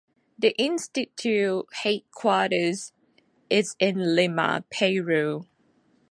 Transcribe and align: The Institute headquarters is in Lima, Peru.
The 0.39 0.55
Institute 0.57 1.67
headquarters 1.83 2.91
is 3.51 3.75
in 3.79 4.15
Lima, 4.15 4.63
Peru. 4.71 5.45